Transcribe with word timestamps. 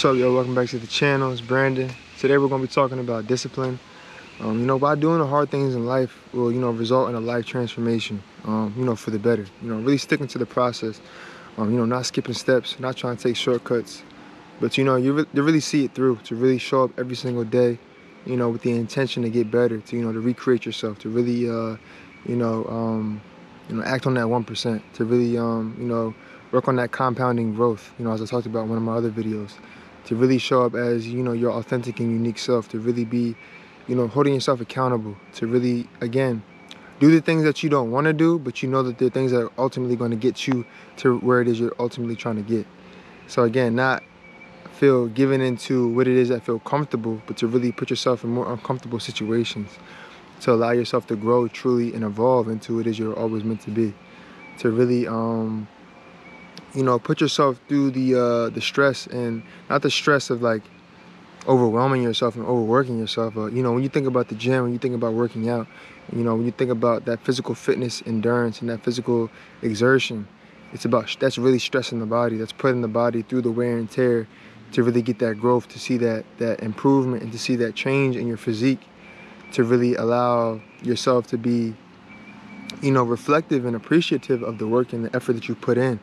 What's 0.00 0.06
up, 0.06 0.16
yo? 0.16 0.34
Welcome 0.34 0.54
back 0.54 0.70
to 0.70 0.78
the 0.78 0.86
channel. 0.86 1.30
It's 1.30 1.42
Brandon. 1.42 1.90
Today 2.18 2.38
we're 2.38 2.48
to 2.48 2.58
be 2.58 2.66
talking 2.66 3.00
about 3.00 3.26
discipline. 3.26 3.78
Um, 4.40 4.60
you 4.60 4.64
know, 4.64 4.78
by 4.78 4.94
doing 4.94 5.18
the 5.18 5.26
hard 5.26 5.50
things 5.50 5.74
in 5.74 5.84
life 5.84 6.18
will, 6.32 6.50
you 6.50 6.58
know, 6.58 6.70
result 6.70 7.10
in 7.10 7.14
a 7.14 7.20
life 7.20 7.44
transformation, 7.44 8.22
um, 8.44 8.72
you 8.78 8.86
know, 8.86 8.96
for 8.96 9.10
the 9.10 9.18
better. 9.18 9.44
You 9.60 9.68
know, 9.68 9.78
really 9.80 9.98
sticking 9.98 10.26
to 10.28 10.38
the 10.38 10.46
process. 10.46 11.02
Um, 11.58 11.70
you 11.70 11.76
know, 11.76 11.84
not 11.84 12.06
skipping 12.06 12.32
steps, 12.32 12.80
not 12.80 12.96
trying 12.96 13.18
to 13.18 13.22
take 13.22 13.36
shortcuts. 13.36 14.02
But, 14.58 14.78
you 14.78 14.84
know, 14.84 14.96
you, 14.96 15.12
re 15.12 15.26
you 15.34 15.42
really 15.42 15.60
see 15.60 15.84
it 15.84 15.94
through, 15.94 16.16
to 16.24 16.34
really 16.34 16.56
show 16.56 16.84
up 16.84 16.98
every 16.98 17.14
single 17.14 17.44
day, 17.44 17.78
you 18.24 18.38
know, 18.38 18.48
with 18.48 18.62
the 18.62 18.70
intention 18.70 19.22
to 19.24 19.28
get 19.28 19.50
better, 19.50 19.80
to, 19.80 19.96
you 19.96 20.02
know, 20.02 20.12
to 20.14 20.20
recreate 20.20 20.64
yourself, 20.64 20.98
to 21.00 21.10
really, 21.10 21.46
uh, 21.46 21.76
you 22.24 22.36
know, 22.36 22.64
um, 22.70 23.20
you 23.68 23.76
know, 23.76 23.82
act 23.82 24.06
on 24.06 24.14
that 24.14 24.24
1%, 24.24 24.82
to 24.94 25.04
really, 25.04 25.36
um, 25.36 25.76
you 25.78 25.84
know, 25.84 26.14
work 26.52 26.68
on 26.68 26.76
that 26.76 26.90
compounding 26.90 27.54
growth, 27.54 27.92
you 27.98 28.06
know, 28.06 28.12
as 28.12 28.22
I 28.22 28.24
talked 28.24 28.46
about 28.46 28.62
in 28.62 28.70
one 28.70 28.78
of 28.78 28.82
my 28.82 28.94
other 28.94 29.10
videos 29.10 29.52
to 30.04 30.16
really 30.16 30.38
show 30.38 30.62
up 30.62 30.74
as 30.74 31.06
you 31.08 31.22
know 31.22 31.32
your 31.32 31.52
authentic 31.52 32.00
and 32.00 32.10
unique 32.10 32.38
self 32.38 32.68
to 32.68 32.78
really 32.78 33.04
be 33.04 33.36
you 33.86 33.94
know 33.94 34.08
holding 34.08 34.34
yourself 34.34 34.60
accountable 34.60 35.16
to 35.34 35.46
really 35.46 35.88
again 36.00 36.42
do 37.00 37.10
the 37.10 37.20
things 37.20 37.42
that 37.44 37.62
you 37.62 37.70
don't 37.70 37.90
want 37.90 38.04
to 38.04 38.12
do 38.12 38.38
but 38.38 38.62
you 38.62 38.68
know 38.68 38.82
that 38.82 38.98
they're 38.98 39.08
things 39.08 39.32
that 39.32 39.42
are 39.42 39.52
ultimately 39.58 39.96
going 39.96 40.10
to 40.10 40.16
get 40.16 40.46
you 40.46 40.64
to 40.98 41.18
where 41.18 41.40
it 41.40 41.48
is 41.48 41.58
you're 41.58 41.74
ultimately 41.78 42.14
trying 42.14 42.36
to 42.36 42.42
get. 42.42 42.66
So 43.26 43.42
again 43.44 43.74
not 43.74 44.02
feel 44.72 45.08
given 45.08 45.40
into 45.40 45.88
what 45.88 46.06
it 46.06 46.16
is 46.16 46.28
that 46.28 46.44
feel 46.44 46.58
comfortable 46.60 47.20
but 47.26 47.36
to 47.38 47.46
really 47.46 47.72
put 47.72 47.90
yourself 47.90 48.22
in 48.22 48.30
more 48.30 48.50
uncomfortable 48.52 49.00
situations. 49.00 49.70
To 50.42 50.52
allow 50.52 50.70
yourself 50.70 51.06
to 51.08 51.16
grow 51.16 51.48
truly 51.48 51.92
and 51.94 52.04
evolve 52.04 52.48
into 52.48 52.76
what 52.76 52.86
it 52.86 52.90
is 52.90 52.98
you're 52.98 53.18
always 53.18 53.44
meant 53.44 53.62
to 53.62 53.70
be. 53.70 53.94
To 54.58 54.70
really 54.70 55.08
um 55.08 55.68
you 56.74 56.82
know, 56.82 56.98
put 56.98 57.20
yourself 57.20 57.60
through 57.68 57.90
the 57.90 58.14
uh, 58.14 58.48
the 58.50 58.60
stress 58.60 59.06
and 59.06 59.42
not 59.68 59.82
the 59.82 59.90
stress 59.90 60.30
of 60.30 60.42
like 60.42 60.62
overwhelming 61.48 62.02
yourself 62.02 62.36
and 62.36 62.44
overworking 62.44 62.98
yourself. 62.98 63.34
But 63.34 63.52
you 63.52 63.62
know, 63.62 63.72
when 63.72 63.82
you 63.82 63.88
think 63.88 64.06
about 64.06 64.28
the 64.28 64.34
gym, 64.34 64.62
when 64.64 64.72
you 64.72 64.78
think 64.78 64.94
about 64.94 65.14
working 65.14 65.48
out, 65.48 65.66
you 66.12 66.22
know, 66.22 66.34
when 66.34 66.44
you 66.44 66.52
think 66.52 66.70
about 66.70 67.04
that 67.06 67.20
physical 67.24 67.54
fitness, 67.54 68.02
endurance, 68.06 68.60
and 68.60 68.70
that 68.70 68.82
physical 68.84 69.30
exertion, 69.62 70.28
it's 70.72 70.84
about 70.84 71.16
that's 71.18 71.38
really 71.38 71.58
stressing 71.58 71.98
the 71.98 72.06
body. 72.06 72.36
That's 72.36 72.52
putting 72.52 72.82
the 72.82 72.88
body 72.88 73.22
through 73.22 73.42
the 73.42 73.50
wear 73.50 73.76
and 73.76 73.90
tear 73.90 74.28
to 74.72 74.84
really 74.84 75.02
get 75.02 75.18
that 75.18 75.40
growth, 75.40 75.68
to 75.68 75.78
see 75.78 75.96
that 75.98 76.24
that 76.38 76.60
improvement, 76.60 77.22
and 77.22 77.32
to 77.32 77.38
see 77.38 77.56
that 77.56 77.74
change 77.74 78.16
in 78.16 78.28
your 78.28 78.36
physique, 78.36 78.80
to 79.52 79.64
really 79.64 79.96
allow 79.96 80.60
yourself 80.82 81.26
to 81.28 81.36
be, 81.36 81.74
you 82.80 82.92
know, 82.92 83.02
reflective 83.02 83.64
and 83.64 83.74
appreciative 83.74 84.44
of 84.44 84.58
the 84.58 84.68
work 84.68 84.92
and 84.92 85.04
the 85.04 85.16
effort 85.16 85.32
that 85.32 85.48
you 85.48 85.56
put 85.56 85.76
in 85.76 85.98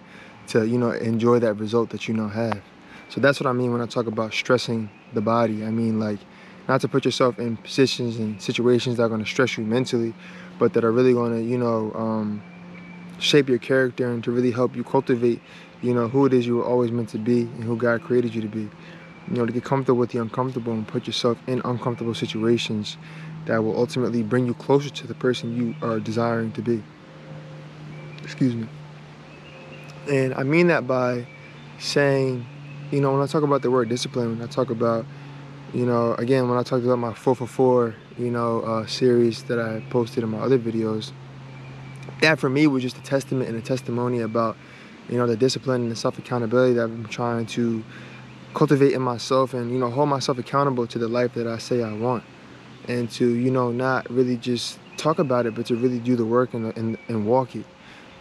to 0.48 0.66
you 0.66 0.78
know 0.78 0.92
enjoy 0.92 1.40
that 1.40 1.54
result 1.56 1.90
that 1.92 2.08
you 2.08 2.14
now 2.14 2.28
have. 2.30 2.62
So 3.10 3.22
that's 3.22 3.40
what 3.40 3.48
i 3.48 3.54
mean 3.54 3.72
when 3.72 3.82
i 3.82 3.86
talk 3.86 4.08
about 4.08 4.34
stressing 4.34 4.90
the 5.14 5.22
body. 5.22 5.66
I 5.66 5.70
mean 5.70 6.00
like 6.00 6.20
not 6.68 6.82
to 6.82 6.88
put 6.88 7.06
yourself 7.06 7.40
in 7.40 7.58
positions 7.58 8.18
and 8.18 8.42
situations 8.42 8.98
that 8.98 9.04
are 9.04 9.10
going 9.10 9.24
to 9.24 9.30
stress 9.30 9.58
you 9.58 9.64
mentally 9.64 10.14
but 10.60 10.74
that 10.74 10.84
are 10.84 10.92
really 10.92 11.14
going 11.14 11.34
to 11.34 11.42
you 11.42 11.58
know 11.58 11.92
um, 11.94 12.42
shape 13.20 13.48
your 13.50 13.60
character 13.60 14.10
and 14.12 14.24
to 14.24 14.32
really 14.32 14.52
help 14.52 14.76
you 14.76 14.84
cultivate 14.84 15.42
you 15.82 15.94
know 15.94 16.08
who 16.08 16.26
it 16.26 16.34
is 16.34 16.46
you 16.46 16.58
were 16.58 16.66
always 16.66 16.92
meant 16.92 17.10
to 17.10 17.18
be 17.18 17.42
and 17.42 17.64
who 17.64 17.78
god 17.78 18.02
created 18.02 18.34
you 18.34 18.42
to 18.42 18.48
be. 18.48 18.70
You 19.30 19.36
know 19.36 19.46
to 19.46 19.52
get 19.52 19.64
comfortable 19.66 20.00
with 20.00 20.12
the 20.12 20.22
uncomfortable 20.22 20.74
and 20.74 20.88
put 20.88 21.06
yourself 21.06 21.38
in 21.48 21.62
uncomfortable 21.66 22.14
situations 22.14 22.98
that 23.46 23.62
will 23.64 23.78
ultimately 23.78 24.24
bring 24.24 24.46
you 24.46 24.54
closer 24.54 24.90
to 24.90 25.08
the 25.08 25.14
person 25.14 25.56
you 25.56 25.76
are 25.82 26.00
desiring 26.00 26.52
to 26.54 26.62
be. 26.62 26.84
Excuse 28.24 28.56
me 28.56 28.68
and 30.10 30.34
I 30.34 30.44
mean 30.44 30.68
that 30.68 30.88
by 30.88 31.26
saying, 31.80 32.46
you 32.92 33.02
know, 33.02 33.12
when 33.12 33.22
I 33.22 33.28
talk 33.28 33.44
about 33.44 33.62
the 33.62 33.72
word 33.72 33.90
discipline, 33.90 34.38
when 34.38 34.48
I 34.48 34.52
talk 34.52 34.70
about, 34.70 35.06
you 35.74 35.86
know, 35.86 36.14
again, 36.16 36.50
when 36.50 36.58
I 36.58 36.64
talked 36.64 36.86
about 36.86 37.00
my 37.00 37.14
4 37.14 37.36
for 37.36 37.48
4, 37.48 37.96
you 38.18 38.32
know, 38.32 38.62
uh, 38.62 38.86
series 38.86 39.44
that 39.44 39.60
I 39.60 39.84
posted 39.90 40.24
in 40.24 40.30
my 40.30 40.40
other 40.40 40.58
videos, 40.58 41.12
that 42.22 42.40
for 42.40 42.50
me 42.50 42.68
was 42.68 42.84
just 42.84 42.98
a 42.98 43.02
testament 43.02 43.50
and 43.50 43.58
a 43.58 43.62
testimony 43.62 44.22
about, 44.22 44.58
you 45.10 45.18
know, 45.18 45.28
the 45.28 45.36
discipline 45.36 45.84
and 45.84 45.92
the 45.92 45.96
self 45.96 46.18
accountability 46.18 46.74
that 46.74 46.84
I'm 46.84 47.06
trying 47.08 47.46
to 47.48 47.84
cultivate 48.54 48.94
in 48.94 49.02
myself 49.02 49.54
and, 49.54 49.72
you 49.72 49.78
know, 49.78 49.90
hold 49.90 50.10
myself 50.10 50.38
accountable 50.38 50.88
to 50.88 50.98
the 50.98 51.08
life 51.08 51.34
that 51.34 51.48
I 51.48 51.58
say 51.58 51.84
I 51.84 51.94
want. 51.94 52.24
And 52.88 53.12
to, 53.12 53.28
you 53.28 53.52
know, 53.52 53.72
not 53.72 54.10
really 54.10 54.38
just 54.38 54.80
talk 54.96 55.20
about 55.20 55.46
it, 55.46 55.54
but 55.54 55.66
to 55.68 55.76
really 55.76 56.00
do 56.00 56.16
the 56.16 56.26
work 56.26 56.54
and, 56.54 56.76
and, 56.78 56.98
and 57.10 57.28
walk 57.28 57.56
it 57.56 57.66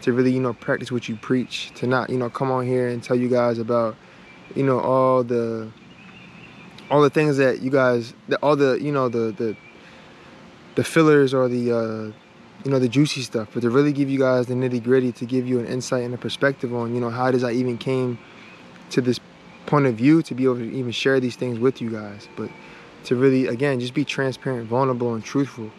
to 0.02 0.12
really, 0.12 0.32
you 0.32 0.40
know, 0.40 0.52
practice 0.52 0.92
what 0.92 1.08
you 1.08 1.16
preach, 1.16 1.72
to 1.76 1.86
not, 1.86 2.10
you 2.10 2.18
know, 2.18 2.30
come 2.30 2.50
on 2.50 2.66
here 2.66 2.88
and 2.88 3.02
tell 3.02 3.16
you 3.16 3.28
guys 3.28 3.58
about, 3.58 3.96
you 4.54 4.62
know, 4.62 4.78
all 4.80 5.24
the 5.24 5.70
all 6.90 7.02
the 7.02 7.10
things 7.10 7.36
that 7.36 7.62
you 7.62 7.70
guys 7.70 8.14
all 8.42 8.56
the, 8.56 8.78
you 8.80 8.92
know, 8.92 9.08
the 9.08 9.32
the 9.32 9.56
the 10.76 10.84
fillers 10.84 11.32
or 11.34 11.48
the 11.48 11.72
uh 11.72 12.12
you 12.64 12.70
know 12.70 12.78
the 12.78 12.88
juicy 12.88 13.20
stuff 13.20 13.48
but 13.54 13.60
to 13.60 13.70
really 13.70 13.92
give 13.92 14.10
you 14.10 14.18
guys 14.18 14.46
the 14.46 14.54
nitty 14.54 14.82
gritty 14.82 15.12
to 15.12 15.24
give 15.24 15.46
you 15.46 15.60
an 15.60 15.66
insight 15.66 16.02
and 16.02 16.12
a 16.12 16.18
perspective 16.18 16.74
on 16.74 16.94
you 16.94 17.00
know 17.00 17.10
how 17.10 17.26
is 17.28 17.44
i 17.44 17.52
even 17.52 17.78
came 17.78 18.18
to 18.90 19.00
this 19.00 19.20
point 19.66 19.86
of 19.86 19.94
view 19.94 20.22
to 20.22 20.34
be 20.34 20.44
able 20.44 20.56
to 20.56 20.72
even 20.72 20.92
share 20.92 21.20
these 21.20 21.36
things 21.36 21.58
with 21.58 21.80
you 21.80 21.90
guys. 21.90 22.28
But 22.36 22.50
to 23.04 23.16
really 23.16 23.46
again 23.46 23.78
just 23.80 23.94
be 23.94 24.04
transparent 24.04 24.68
vulnerable 24.68 25.14
and 25.14 25.22
truthful 25.22 25.70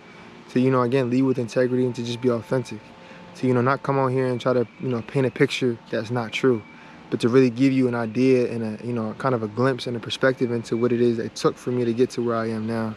to 0.51 0.59
you 0.59 0.71
know 0.71 0.81
again 0.81 1.09
lead 1.09 1.23
with 1.23 1.37
integrity 1.37 1.85
and 1.85 1.95
to 1.95 2.03
just 2.03 2.21
be 2.21 2.29
authentic 2.29 2.79
to 3.37 3.47
you 3.47 3.53
know 3.53 3.61
not 3.61 3.83
come 3.83 3.97
on 3.97 4.11
here 4.11 4.27
and 4.27 4.41
try 4.41 4.53
to 4.53 4.67
you 4.79 4.89
know 4.89 5.01
paint 5.03 5.25
a 5.25 5.31
picture 5.31 5.77
that's 5.89 6.11
not 6.11 6.31
true 6.31 6.61
but 7.09 7.19
to 7.21 7.29
really 7.29 7.49
give 7.49 7.71
you 7.71 7.87
an 7.87 7.95
idea 7.95 8.51
and 8.51 8.63
a 8.63 8.85
you 8.85 8.93
know 8.93 9.13
kind 9.17 9.33
of 9.33 9.43
a 9.43 9.47
glimpse 9.47 9.87
and 9.87 9.95
a 9.95 9.99
perspective 9.99 10.51
into 10.51 10.75
what 10.75 10.91
it 10.91 11.01
is 11.01 11.19
it 11.19 11.35
took 11.35 11.57
for 11.57 11.71
me 11.71 11.85
to 11.85 11.93
get 11.93 12.09
to 12.11 12.21
where 12.21 12.35
I 12.35 12.49
am 12.49 12.67
now. 12.67 12.95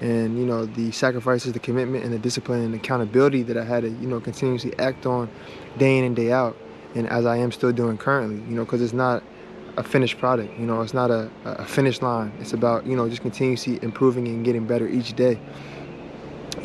And 0.00 0.38
you 0.38 0.44
know 0.44 0.66
the 0.66 0.90
sacrifices 0.90 1.54
the 1.54 1.58
commitment 1.58 2.04
and 2.04 2.12
the 2.12 2.18
discipline 2.18 2.62
and 2.62 2.74
accountability 2.74 3.42
that 3.44 3.56
I 3.56 3.64
had 3.64 3.82
to 3.82 3.88
you 3.88 4.06
know 4.06 4.20
continuously 4.20 4.78
act 4.78 5.06
on 5.06 5.30
day 5.78 5.98
in 5.98 6.04
and 6.04 6.14
day 6.14 6.32
out 6.32 6.56
and 6.94 7.08
as 7.08 7.24
I 7.24 7.38
am 7.38 7.50
still 7.50 7.72
doing 7.72 7.96
currently 7.96 8.36
you 8.48 8.54
know 8.54 8.64
because 8.64 8.82
it's 8.82 8.92
not 8.92 9.22
a 9.78 9.82
finished 9.82 10.18
product 10.18 10.58
you 10.58 10.66
know 10.66 10.82
it's 10.82 10.92
not 10.92 11.10
a, 11.10 11.30
a 11.44 11.64
finish 11.64 12.02
line. 12.02 12.30
It's 12.40 12.52
about 12.52 12.86
you 12.86 12.94
know 12.94 13.08
just 13.08 13.22
continuously 13.22 13.78
improving 13.80 14.28
and 14.28 14.44
getting 14.44 14.66
better 14.66 14.86
each 14.86 15.14
day 15.16 15.38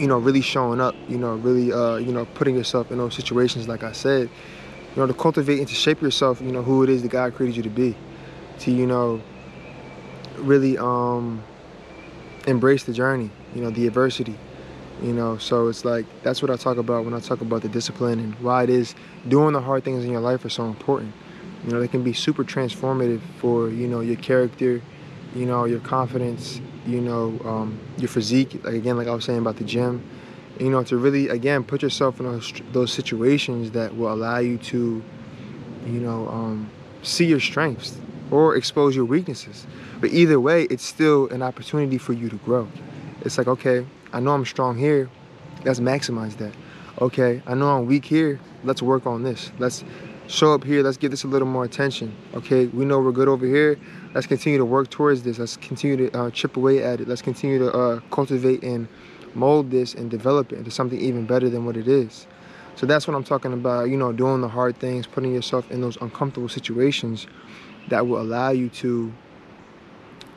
you 0.02 0.08
know, 0.08 0.18
really 0.18 0.42
showing 0.42 0.82
up, 0.82 0.96
you 1.08 1.18
know, 1.18 1.36
really, 1.36 1.72
uh, 1.72 1.98
you 1.98 2.12
know, 2.12 2.26
putting 2.34 2.56
yourself 2.56 2.92
in 2.92 2.98
those 2.98 3.14
situations, 3.14 3.68
like 3.68 3.84
I 3.84 3.92
said, 3.92 4.30
you 4.96 4.96
know, 4.96 5.06
to 5.06 5.14
cultivate 5.14 5.60
and 5.60 5.68
to 5.68 5.76
shape 5.76 6.02
yourself, 6.02 6.42
you 6.42 6.52
know, 6.52 6.64
who 6.64 6.82
it 6.82 6.90
is 6.90 7.04
that 7.04 7.12
God 7.12 7.36
created 7.36 7.58
you 7.58 7.64
to 7.64 7.70
be, 7.70 7.96
to, 8.60 8.72
you 8.72 8.88
know, 8.88 9.22
really 10.38 10.76
um, 10.80 11.44
embrace 12.48 12.84
the 12.84 12.94
journey, 12.94 13.30
you 13.54 13.62
know, 13.62 13.70
the 13.70 13.86
adversity, 13.86 14.36
you 15.04 15.14
know, 15.14 15.38
so 15.38 15.68
it's 15.68 15.86
like, 15.86 16.08
that's 16.24 16.42
what 16.42 16.50
I 16.50 16.56
talk 16.56 16.78
about 16.78 17.06
when 17.06 17.14
I 17.14 17.20
talk 17.20 17.42
about 17.42 17.62
the 17.62 17.70
discipline 17.70 18.20
and 18.20 18.34
why 18.40 18.64
it 18.64 18.72
is 18.72 18.96
doing 19.28 19.54
the 19.54 19.62
hard 19.62 19.84
things 19.84 20.04
in 20.04 20.12
your 20.12 20.22
life 20.22 20.44
are 20.44 20.50
so 20.50 20.66
important. 20.66 21.14
You 21.64 21.74
know, 21.74 21.80
they 21.80 21.88
can 21.88 22.04
be 22.04 22.14
super 22.14 22.44
transformative 22.44 23.22
for, 23.38 23.70
you 23.70 23.88
know, 23.88 24.00
your 24.00 24.16
character, 24.16 24.82
you 25.36 25.46
know, 25.46 25.66
your 25.66 25.80
confidence, 25.80 26.62
you 26.86 27.02
know, 27.02 27.40
um, 27.46 27.80
your 27.98 28.10
physique, 28.10 28.64
like 28.64 28.76
again, 28.76 28.98
like 28.98 29.08
I 29.08 29.14
was 29.14 29.26
saying 29.26 29.40
about 29.40 29.58
the 29.58 29.64
gym, 29.64 30.04
you 30.60 30.70
know, 30.70 30.84
to 30.84 30.98
really, 30.98 31.30
again, 31.30 31.64
put 31.64 31.82
yourself 31.82 32.20
in 32.20 32.26
those, 32.26 32.54
those 32.72 32.92
situations 32.92 33.72
that 33.72 33.96
will 33.96 34.12
allow 34.12 34.40
you 34.40 34.58
to, 34.58 35.04
you 35.86 36.00
know, 36.00 36.28
um, 36.28 36.70
see 37.04 37.26
your 37.26 37.40
strengths 37.40 37.98
or 38.30 38.56
expose 38.56 38.96
your 38.96 39.06
weaknesses. 39.06 39.66
But 40.00 40.12
either 40.12 40.40
way, 40.40 40.64
it's 40.64 40.86
still 40.86 41.28
an 41.30 41.42
opportunity 41.42 41.98
for 41.98 42.14
you 42.14 42.30
to 42.30 42.38
grow. 42.38 42.68
It's 43.22 43.38
like, 43.38 43.48
okay, 43.48 43.86
I 44.14 44.20
know 44.20 44.32
I'm 44.32 44.46
strong 44.46 44.78
here. 44.78 45.10
Let's 45.64 45.80
maximize 45.80 46.38
that. 46.38 46.54
Okay, 47.00 47.42
I 47.46 47.54
know 47.54 47.78
I'm 47.78 47.86
weak 47.86 48.06
here. 48.06 48.40
Let's 48.64 48.82
work 48.82 49.06
on 49.06 49.24
this. 49.24 49.52
Let's 49.60 49.84
show 50.32 50.54
up 50.54 50.64
here. 50.64 50.82
Let's 50.82 50.98
give 50.98 51.12
this 51.12 51.24
a 51.24 51.28
little 51.28 51.48
more 51.48 51.66
attention. 51.66 52.16
Okay, 52.34 52.68
we 52.68 52.86
know 52.86 53.00
we're 53.00 53.12
good 53.12 53.28
over 53.28 53.46
here. 53.46 53.78
Let's 54.14 54.28
continue 54.28 54.58
to 54.58 54.66
work 54.66 54.90
towards 54.90 55.24
this. 55.24 55.38
Let's 55.38 55.58
continue 55.58 56.10
to 56.10 56.18
uh, 56.18 56.32
chip 56.32 56.58
away 56.58 56.82
at 56.84 57.02
it. 57.02 57.08
Let's 57.08 57.22
continue 57.22 57.60
to 57.60 57.72
uh, 57.72 58.00
cultivate 58.12 58.64
and 58.64 58.88
mold 59.34 59.72
this 59.72 59.94
and 59.94 60.10
develop 60.10 60.52
it 60.54 60.58
into 60.58 60.72
something 60.72 61.00
even 61.00 61.26
better 61.26 61.50
than 61.50 61.66
what 61.66 61.76
it 61.76 61.88
is. 61.88 62.28
So 62.76 62.86
that's 62.86 63.08
what 63.08 63.16
I'm 63.16 63.24
talking 63.24 63.54
about, 63.54 63.90
you 63.90 63.98
know, 63.98 64.14
doing 64.14 64.42
the 64.42 64.48
hard 64.48 64.78
things, 64.78 65.06
putting 65.06 65.34
yourself 65.34 65.70
in 65.70 65.82
those 65.82 65.98
uncomfortable 65.98 66.50
situations 66.50 67.28
that 67.90 68.08
will 68.08 68.22
allow 68.22 68.52
you 68.52 68.70
to 68.70 69.12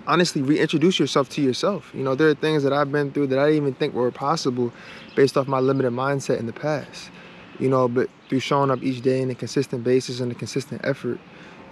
honestly 0.07 0.43
reintroduce 0.43 0.99
yourself 0.99 1.29
to 1.31 1.41
yourself. 1.41 1.91
You 1.95 2.03
know, 2.03 2.15
there 2.15 2.29
are 2.29 2.35
things 2.35 2.65
that 2.65 2.73
I've 2.73 2.91
been 2.91 3.13
through 3.13 3.29
that 3.29 3.39
I 3.39 3.47
didn't 3.47 3.63
even 3.63 3.75
think 3.75 3.95
were 3.95 4.11
possible 4.11 4.73
based 5.15 5.37
off 5.37 5.47
my 5.47 5.61
limited 5.61 5.93
mindset 5.93 6.41
in 6.41 6.47
the 6.47 6.53
past 6.53 7.11
you 7.59 7.69
know, 7.69 7.89
but 7.89 8.09
through 8.29 8.41
showing 8.41 8.71
up 8.71 8.83
each 8.83 9.01
day 9.03 9.23
on 9.23 9.31
a 9.31 9.35
consistent 9.35 9.85
basis 9.85 10.21
and 10.21 10.31
a 10.33 10.35
consistent 10.35 10.81
effort, 10.85 11.19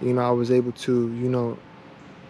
you 0.01 0.13
know, 0.13 0.21
I 0.21 0.31
was 0.31 0.51
able 0.51 0.71
to, 0.71 1.13
you 1.13 1.29
know, 1.29 1.57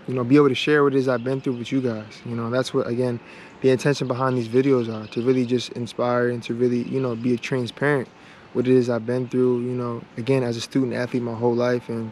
you 0.08 0.14
know, 0.14 0.24
be 0.24 0.36
able 0.36 0.50
to 0.50 0.56
share 0.56 0.84
what 0.84 0.94
it 0.94 0.98
is 0.98 1.08
I've 1.08 1.24
been 1.24 1.40
through 1.40 1.58
with 1.58 1.72
you 1.72 1.82
guys. 1.82 2.22
You 2.26 2.36
know, 2.36 2.50
that's 2.50 2.74
what 2.74 2.88
again, 2.88 3.20
the 3.62 3.70
intention 3.70 4.08
behind 4.08 4.38
these 4.38 4.50
videos 4.50 4.94
are 4.94 5.08
to 5.08 5.22
really 5.22 5.46
just 5.46 5.70
inspire 5.74 6.30
and 6.30 6.44
to 6.44 6.54
really, 6.54 6.84
you 6.84 7.00
know, 7.00 7.16
be 7.16 7.34
a 7.34 7.38
transparent 7.38 8.08
what 8.54 8.68
it 8.68 8.74
is 8.74 8.90
I've 8.90 9.06
been 9.06 9.28
through, 9.28 9.62
you 9.62 9.72
know, 9.72 10.04
again 10.18 10.44
as 10.44 10.58
a 10.58 10.62
student 10.62 10.94
athlete 10.94 11.24
my 11.24 11.34
whole 11.34 11.56
life 11.56 11.90
and, 11.90 12.12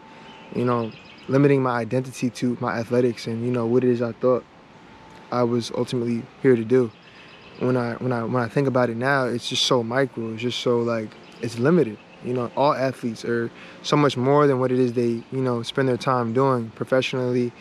you 0.54 0.64
know, 0.64 0.90
limiting 1.28 1.62
my 1.62 1.78
identity 1.78 2.30
to 2.30 2.56
my 2.60 2.78
athletics 2.78 3.26
and 3.26 3.44
you 3.44 3.50
know 3.50 3.66
what 3.66 3.84
it 3.84 3.90
is 3.90 4.02
I 4.02 4.12
thought 4.12 4.44
I 5.30 5.44
was 5.44 5.70
ultimately 5.76 6.22
here 6.42 6.56
to 6.56 6.64
do. 6.64 6.90
When 7.58 7.76
I 7.76 7.94
when 7.94 8.12
I 8.12 8.24
when 8.24 8.42
I 8.42 8.48
think 8.48 8.66
about 8.66 8.90
it 8.90 8.96
now, 8.96 9.24
it's 9.24 9.48
just 9.48 9.64
so 9.64 9.82
micro. 9.82 10.32
It's 10.32 10.42
just 10.42 10.60
so 10.60 10.80
like 10.80 11.10
it's 11.42 11.58
limited. 11.58 11.98
You 12.24 12.34
know, 12.34 12.52
all 12.56 12.72
athletes 12.72 13.24
are 13.24 13.50
so 13.82 13.96
much 13.96 14.16
more 14.16 14.46
than 14.46 14.60
what 14.60 14.70
it 14.70 14.78
is 14.78 14.92
they 14.92 15.22
you 15.32 15.42
know 15.42 15.62
spend 15.62 15.88
their 15.88 15.96
time 15.96 16.32
doing 16.32 16.70
professionally, 16.70 17.52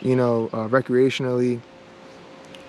you 0.00 0.16
know, 0.16 0.48
uh, 0.52 0.68
recreationally, 0.68 1.60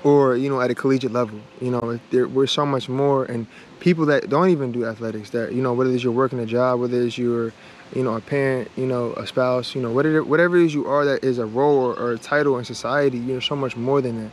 or 0.04 0.36
you 0.36 0.50
know 0.50 0.60
at 0.62 0.70
a 0.70 0.76
collegiate 0.76 1.14
level. 1.14 1.40
You 1.62 1.72
know, 1.72 2.00
we're 2.12 2.48
so 2.48 2.66
much 2.66 2.90
more, 2.90 3.26
and 3.26 3.48
people 3.80 4.06
that 4.08 4.30
don't 4.30 4.50
even 4.50 4.72
do 4.72 4.86
athletics, 4.86 5.30
that 5.32 5.54
you 5.54 5.62
know 5.62 5.74
whether 5.74 5.92
it's 5.92 6.04
you're 6.04 6.14
working 6.14 6.40
a 6.40 6.46
job, 6.46 6.80
whether 6.80 7.02
it's 7.02 7.18
you're 7.18 7.54
you 7.94 8.04
know, 8.04 8.16
a 8.16 8.22
parent, 8.22 8.70
you 8.76 8.86
know, 8.86 9.14
a 9.14 9.26
spouse, 9.26 9.74
you 9.74 9.82
know, 9.82 9.92
whatever 9.92 10.24
whatever 10.24 10.58
it 10.58 10.66
is 10.66 10.74
you 10.74 10.88
are 10.88 11.06
that 11.06 11.24
is 11.24 11.40
a 11.40 11.46
role 11.46 11.78
or, 11.78 11.94
or, 11.96 12.12
a 12.12 12.18
title 12.18 12.58
in 12.58 12.66
society, 12.66 13.18
you're 13.18 13.42
so 13.42 13.56
much 13.56 13.76
more 13.76 14.02
than 14.02 14.24
that. 14.24 14.32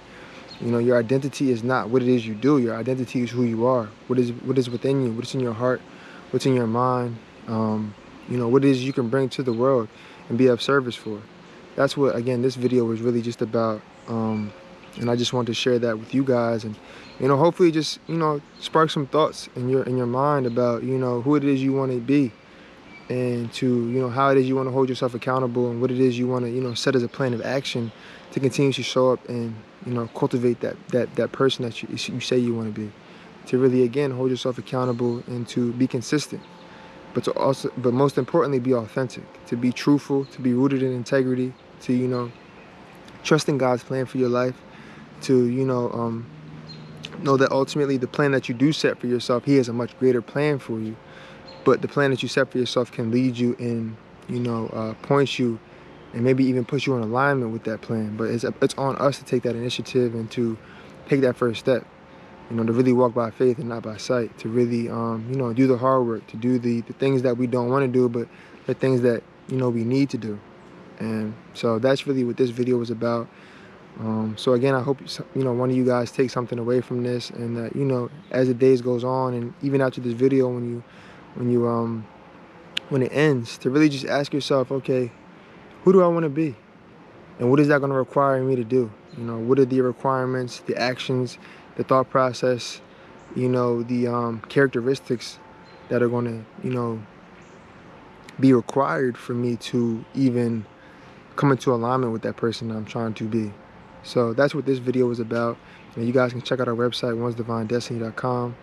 You 0.61 0.71
know, 0.71 0.79
your 0.79 0.99
identity 0.99 1.51
is 1.51 1.63
not 1.63 1.89
what 1.89 2.03
it 2.03 2.09
is 2.09 2.27
you 2.27 2.35
do. 2.35 2.59
Your 2.59 2.77
identity 2.77 3.23
is 3.23 3.31
who 3.31 3.45
you 3.45 3.67
are. 3.67 3.89
What 4.09 4.19
is 4.19 4.33
what 4.33 4.59
is 4.59 4.69
within 4.69 5.05
you? 5.05 5.13
What's 5.13 5.35
in 5.35 5.41
your 5.41 5.53
heart? 5.55 5.81
What's 6.31 6.47
in 6.47 6.55
your 6.55 6.67
mind? 6.67 7.17
Um, 7.47 7.95
you 8.29 8.37
know, 8.37 8.49
what 8.49 8.65
it 8.65 8.71
is 8.71 8.85
you 8.85 8.93
can 8.93 9.09
bring 9.09 9.29
to 9.31 9.43
the 9.43 9.53
world 9.53 9.89
and 10.29 10.37
be 10.37 10.49
of 10.49 10.61
service 10.61 10.97
for. 10.97 11.21
That's 11.77 11.97
what 11.97 12.17
again 12.17 12.43
this 12.43 12.57
video 12.57 12.85
was 12.85 13.01
really 13.01 13.23
just 13.23 13.43
about. 13.43 13.81
Um, 14.09 14.53
and 14.99 15.11
I 15.11 15.17
just 15.17 15.33
wanted 15.33 15.49
to 15.49 15.55
share 15.55 15.79
that 15.79 15.99
with 15.99 16.15
you 16.15 16.25
guys 16.25 16.65
and 16.65 16.75
you 17.21 17.29
know 17.29 17.37
hopefully 17.37 17.71
just 17.71 17.99
you 18.07 18.17
know 18.17 18.41
spark 18.61 18.91
some 18.91 19.07
thoughts 19.07 19.49
in 19.57 19.69
your 19.69 19.83
in 19.85 19.97
your 19.97 20.07
mind 20.07 20.47
about 20.47 20.83
you 20.83 20.99
know 20.99 21.21
who 21.21 21.37
it 21.37 21.45
is 21.45 21.63
you 21.63 21.73
want 21.73 21.93
to 21.93 22.01
be 22.01 22.33
and 23.09 23.53
to 23.55 23.67
you 23.67 24.01
know 24.01 24.09
how 24.09 24.31
it 24.31 24.39
is 24.39 24.49
you 24.49 24.57
want 24.57 24.67
to 24.67 24.73
hold 24.73 24.89
yourself 24.89 25.15
accountable 25.15 25.71
and 25.71 25.81
what 25.81 25.91
it 25.91 26.01
is 26.01 26.19
you 26.19 26.27
want 26.27 26.45
to 26.45 26.51
you 26.51 26.61
know 26.61 26.75
set 26.75 26.97
as 26.97 27.03
a 27.03 27.09
plan 27.09 27.35
of 27.35 27.43
action 27.43 27.93
to 28.33 28.41
continue 28.41 28.73
to 28.73 28.83
show 28.83 29.13
up 29.13 29.29
and 29.29 29.55
you 29.85 29.93
know 29.93 30.09
cultivate 30.09 30.61
that 30.61 30.77
that 30.89 31.15
that 31.17 31.33
person 31.33 31.65
that 31.65 31.83
you, 31.83 31.89
you 31.91 32.21
say 32.21 32.39
you 32.39 32.55
want 32.55 32.75
to 32.75 32.81
be 32.81 32.91
to 33.47 33.59
really 33.59 33.83
again 33.83 34.11
hold 34.11 34.31
yourself 34.31 34.59
accountable 34.59 35.23
and 35.27 35.49
to 35.49 35.73
be 35.75 35.87
consistent 35.87 36.43
but 37.15 37.25
to 37.25 37.33
also 37.33 37.71
but 37.79 37.93
most 37.95 38.19
importantly 38.19 38.59
be 38.59 38.75
authentic 38.75 39.25
to 39.47 39.57
be 39.57 39.73
truthful 39.73 40.25
to 40.27 40.41
be 40.41 40.53
rooted 40.53 40.83
in 40.83 40.93
integrity 40.93 41.53
to 41.81 41.93
you 41.93 42.07
know 42.07 42.31
trusting 43.23 43.59
god's 43.59 43.83
plan 43.83 44.05
for 44.05 44.19
your 44.19 44.29
life 44.29 44.57
to 45.23 45.47
you 45.47 45.65
know 45.65 45.91
um, 45.93 46.27
know 47.23 47.37
that 47.37 47.51
ultimately 47.51 47.97
the 47.97 48.07
plan 48.07 48.33
that 48.33 48.49
you 48.49 48.55
do 48.55 48.73
set 48.73 48.99
for 48.99 49.07
yourself 49.07 49.45
he 49.45 49.57
has 49.57 49.69
a 49.69 49.73
much 49.73 49.99
greater 49.99 50.21
plan 50.21 50.59
for 50.59 50.79
you 50.79 50.97
but 51.65 51.83
the 51.83 51.89
plan 51.89 52.11
that 52.11 52.23
you 52.23 52.29
set 52.29 52.51
for 52.51 52.59
yourself 52.59 52.93
can 52.93 53.11
lead 53.11 53.37
you 53.37 53.57
and 53.59 53.97
you 54.29 54.39
know 54.39 54.67
uh, 54.69 54.95
points 55.07 55.39
you 55.39 55.59
and 56.13 56.23
maybe 56.23 56.45
even 56.45 56.65
put 56.65 56.87
you 56.87 56.95
in 56.97 57.03
alignment 57.03 57.53
with 57.53 57.65
that 57.65 57.81
plan 57.81 58.17
but 58.17 58.25
it's, 58.25 58.45
it's 58.45 58.75
on 58.75 58.97
us 58.97 59.19
to 59.19 59.25
take 59.25 59.43
that 59.43 59.57
initiative 59.57 60.15
and 60.15 60.31
to 60.31 60.59
take 61.09 61.21
that 61.21 61.37
first 61.37 61.61
step 61.61 61.87
you 62.51 62.57
know 62.57 62.65
to 62.65 62.73
really 62.73 62.93
walk 62.93 63.15
by 63.15 63.31
faith 63.31 63.59
and 63.59 63.69
not 63.69 63.83
by 63.83 63.97
sight 63.97 64.37
to 64.39 64.49
really 64.49 64.89
um, 64.89 65.27
you 65.31 65.37
know 65.37 65.53
do 65.53 65.67
the 65.67 65.77
hard 65.77 66.07
work 66.07 66.27
to 66.29 66.37
do 66.37 66.59
the, 66.59 66.81
the 66.83 66.93
things 66.95 67.23
that 67.23 67.37
we 67.37 67.47
don't 67.47 67.69
want 67.69 67.85
to 67.85 67.89
do 67.89 68.09
but 68.09 68.29
the 68.67 68.75
things 68.75 69.01
that 69.03 69.23
you 69.49 69.57
know 69.57 69.69
we 69.69 69.85
need 69.85 70.11
to 70.11 70.19
do. 70.19 70.39
And 70.99 71.35
so 71.55 71.79
that's 71.79 72.07
really 72.07 72.25
what 72.25 72.37
this 72.37 72.51
video 72.51 72.79
was 72.79 72.91
about. 72.91 73.29
Um, 73.99 74.35
so 74.37 74.53
again 74.53 74.75
i 74.75 74.83
hope 74.83 75.01
you 75.35 75.43
know 75.43 75.55
one 75.55 75.71
of 75.71 75.77
you 75.77 75.87
guys 75.87 76.11
take 76.11 76.29
something 76.29 76.59
away 76.59 76.83
from 76.83 77.03
this 77.03 77.31
and 77.31 77.57
that 77.57 77.75
you 77.75 77.87
know 77.87 78.11
as 78.31 78.47
the 78.47 78.53
days 78.53 78.83
goes 78.83 79.05
on 79.05 79.33
and 79.33 79.55
even 79.63 79.81
after 79.81 80.03
this 80.03 80.13
video 80.13 80.51
when 80.51 80.69
you 80.69 80.85
when 81.35 81.51
you 81.51 81.67
um 81.67 82.07
when 82.91 83.01
it 83.01 83.11
ends 83.11 83.57
to 83.57 83.71
really 83.71 83.89
just 83.89 84.05
ask 84.05 84.35
yourself 84.35 84.71
okay 84.71 85.11
who 85.83 85.95
do 85.95 86.03
i 86.03 86.07
want 86.07 86.25
to 86.25 86.29
be? 86.29 86.55
And 87.39 87.51
what 87.51 87.59
is 87.59 87.69
that 87.69 87.79
going 87.79 87.91
to 87.91 87.97
require 87.97 88.43
me 88.43 88.55
to 88.57 88.65
do? 88.65 88.91
You 89.17 89.25
know 89.25 89.39
what 89.39 89.59
are 89.59 89.65
the 89.65 89.81
requirements 89.81 90.61
the 90.61 90.77
actions 90.77 91.39
the 91.77 91.85
thought 91.85 92.09
process 92.11 92.81
you 93.35 93.49
know 93.49 93.83
the 93.83 94.07
um, 94.07 94.41
characteristics 94.49 95.39
that 95.89 96.03
are 96.03 96.09
going 96.09 96.25
to 96.25 96.67
you 96.67 96.73
know 96.73 97.01
be 98.39 98.53
required 98.53 99.17
for 99.17 99.35
me 99.35 99.57
to 99.57 100.05
even 100.15 100.65
come 101.37 101.51
into 101.51 101.73
alignment 101.73 102.13
with 102.13 102.23
that 102.23 102.37
person 102.37 102.71
i'm 102.71 102.85
trying 102.85 103.15
to 103.15 103.25
be 103.25 103.53
so 104.03 104.33
that's 104.33 104.55
what 104.55 104.67
this 104.67 104.79
video 104.79 105.07
was 105.07 105.21
about 105.21 105.57
and 105.97 106.07
you 106.07 106.13
guys 106.13 106.33
can 106.33 106.43
check 106.43 106.61
out 106.61 106.69
our 106.69 106.75
website 106.75 107.15
onesdivinedestiny.com 107.15 108.55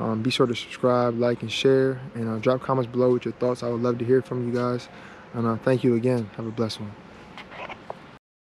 um, 0.00 0.22
be 0.22 0.30
sure 0.30 0.46
to 0.46 0.54
subscribe, 0.54 1.18
like, 1.18 1.42
and 1.42 1.50
share. 1.50 2.00
And 2.14 2.28
uh, 2.28 2.38
drop 2.38 2.62
comments 2.62 2.90
below 2.90 3.12
with 3.12 3.24
your 3.24 3.34
thoughts. 3.34 3.62
I 3.62 3.68
would 3.68 3.82
love 3.82 3.98
to 3.98 4.04
hear 4.04 4.22
from 4.22 4.46
you 4.46 4.54
guys. 4.54 4.88
And 5.34 5.46
uh, 5.46 5.56
thank 5.56 5.84
you 5.84 5.94
again. 5.94 6.30
Have 6.36 6.46
a 6.46 6.50
blessed 6.50 6.80
one. 6.80 6.92